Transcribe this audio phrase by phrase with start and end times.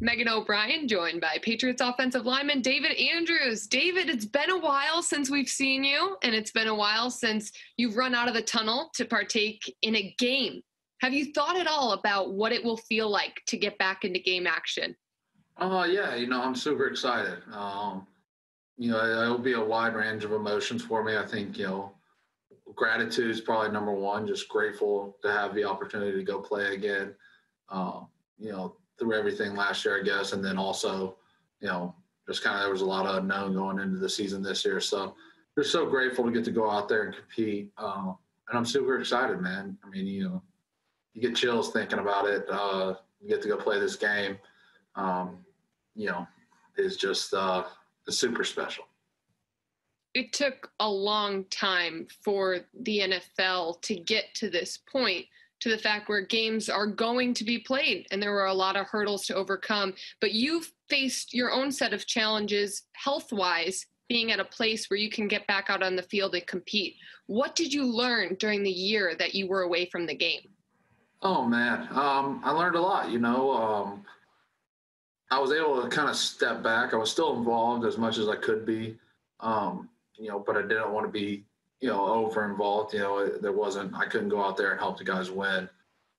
[0.00, 3.66] Megan O'Brien, joined by Patriots offensive lineman David Andrews.
[3.66, 7.50] David, it's been a while since we've seen you, and it's been a while since
[7.76, 10.62] you've run out of the tunnel to partake in a game.
[11.00, 14.20] Have you thought at all about what it will feel like to get back into
[14.20, 14.94] game action?
[15.58, 16.14] Oh, uh, yeah.
[16.14, 17.38] You know, I'm super excited.
[17.52, 18.06] Um,
[18.76, 21.16] you know, it'll be a wide range of emotions for me.
[21.16, 21.92] I think, you know,
[22.76, 24.28] gratitude is probably number one.
[24.28, 27.14] Just grateful to have the opportunity to go play again.
[27.68, 28.06] Um,
[28.38, 31.16] you know, through everything last year, I guess, and then also,
[31.60, 31.94] you know,
[32.26, 34.80] just kind of there was a lot of unknown going into the season this year.
[34.80, 35.14] So
[35.56, 37.72] just so grateful to get to go out there and compete.
[37.78, 38.12] Uh,
[38.48, 39.76] and I'm super excited, man.
[39.84, 40.42] I mean, you know,
[41.14, 42.46] you get chills thinking about it.
[42.50, 44.38] Uh, you get to go play this game.
[44.94, 45.38] Um,
[45.94, 46.26] you know,
[46.76, 47.64] is just uh,
[48.08, 48.84] super special.
[50.14, 55.26] It took a long time for the NFL to get to this point
[55.60, 58.76] to the fact where games are going to be played and there were a lot
[58.76, 59.94] of hurdles to overcome.
[60.20, 64.98] But you've faced your own set of challenges health wise, being at a place where
[64.98, 66.96] you can get back out on the field and compete.
[67.26, 70.48] What did you learn during the year that you were away from the game?
[71.20, 71.88] Oh, man.
[71.90, 73.10] Um, I learned a lot.
[73.10, 74.04] You know, um,
[75.30, 76.94] I was able to kind of step back.
[76.94, 78.96] I was still involved as much as I could be,
[79.40, 81.44] um, you know, but I didn't want to be
[81.80, 82.94] you know, over involved.
[82.94, 85.68] You know, there wasn't, I couldn't go out there and help the guys win,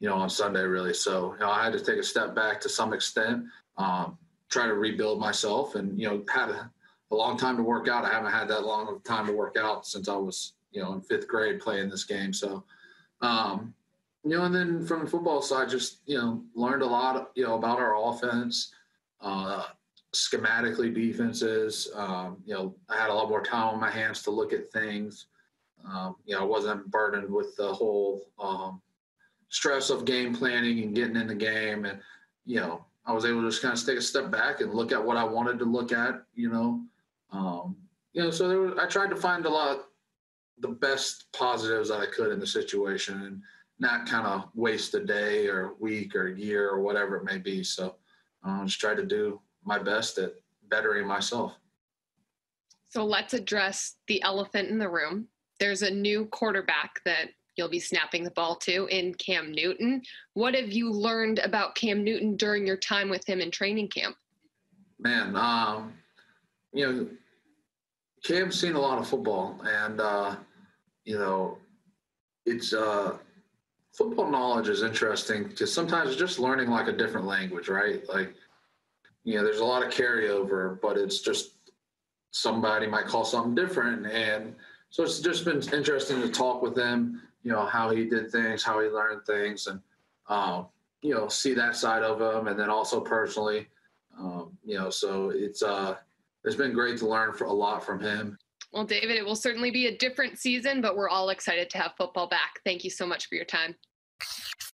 [0.00, 0.94] you know, on Sunday really.
[0.94, 3.44] So, you know, I had to take a step back to some extent,
[3.76, 4.18] um,
[4.50, 6.70] try to rebuild myself and, you know, had a,
[7.10, 8.04] a, long time to work out.
[8.04, 10.92] I haven't had that long of time to work out since I was, you know,
[10.94, 12.32] in fifth grade playing this game.
[12.32, 12.64] So,
[13.20, 13.74] um,
[14.24, 17.44] you know, and then from the football side, just, you know, learned a lot, you
[17.44, 18.72] know, about our offense,
[19.20, 19.64] uh,
[20.14, 21.90] schematically defenses.
[21.94, 24.72] Um, you know, I had a lot more time on my hands to look at
[24.72, 25.26] things.
[25.86, 28.80] Um, you know, I wasn't burdened with the whole um,
[29.48, 31.84] stress of game planning and getting in the game.
[31.84, 32.00] And,
[32.44, 34.92] you know, I was able to just kind of take a step back and look
[34.92, 36.82] at what I wanted to look at, you know.
[37.30, 37.76] Um,
[38.12, 39.84] you know, so there was, I tried to find a lot of
[40.58, 43.42] the best positives that I could in the situation and
[43.78, 47.62] not kind of waste a day or week or year or whatever it may be.
[47.64, 47.96] So
[48.44, 50.34] uh, just tried to do my best at
[50.68, 51.54] bettering myself.
[52.88, 55.26] So let's address the elephant in the room
[55.60, 60.02] there's a new quarterback that you'll be snapping the ball to in Cam Newton.
[60.34, 64.16] What have you learned about Cam Newton during your time with him in training camp?
[64.98, 65.92] Man, um,
[66.72, 67.08] you know,
[68.24, 70.36] Cam's seen a lot of football, and uh,
[71.04, 71.58] you know,
[72.46, 73.18] it's uh,
[73.92, 78.02] football knowledge is interesting because sometimes it's just learning like a different language, right?
[78.08, 78.34] Like,
[79.24, 81.50] you know, there's a lot of carryover, but it's just
[82.30, 84.54] somebody might call something different, and
[84.94, 88.62] so it's just been interesting to talk with him, you know, how he did things,
[88.62, 89.80] how he learned things, and,
[90.28, 90.68] um,
[91.02, 92.46] you know, see that side of him.
[92.46, 93.66] And then also personally,
[94.16, 95.96] um, you know, so it's, uh,
[96.44, 98.38] it's been great to learn for a lot from him.
[98.70, 101.94] Well, David, it will certainly be a different season, but we're all excited to have
[101.98, 102.60] football back.
[102.64, 103.74] Thank you so much for your time.